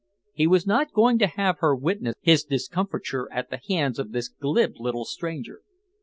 [0.33, 4.29] He was not going to have her witness his discomfiture at the hands of this
[4.29, 5.61] glib little stranger.